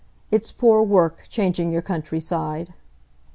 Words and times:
It's 0.31 0.51
poor 0.51 0.81
work, 0.81 1.25
changing 1.29 1.71
your 1.71 1.83
country 1.83 2.19
side." 2.19 2.73